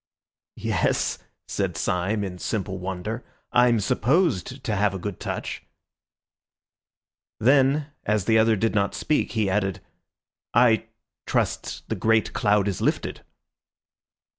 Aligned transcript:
"Yes," 0.57 1.19
said 1.47 1.77
Syme 1.77 2.23
in 2.23 2.39
simple 2.39 2.79
wonder, 2.79 3.23
"I'm 3.51 3.79
supposed 3.79 4.63
to 4.63 4.75
have 4.75 4.95
a 4.95 4.97
good 4.97 5.19
touch." 5.19 5.61
Then, 7.39 7.91
as 8.03 8.25
the 8.25 8.39
other 8.39 8.55
did 8.55 8.73
not 8.73 8.95
speak, 8.95 9.33
he 9.33 9.47
added— 9.47 9.79
"I 10.55 10.87
trust 11.27 11.87
the 11.87 11.95
great 11.95 12.33
cloud 12.33 12.67
is 12.67 12.81
lifted." 12.81 13.23